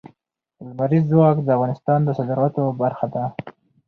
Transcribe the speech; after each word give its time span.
لمریز 0.67 1.03
ځواک 1.11 1.37
د 1.43 1.47
افغانستان 1.55 1.99
د 2.03 2.09
صادراتو 2.17 2.63
برخه 2.81 3.05
ده. 3.13 3.23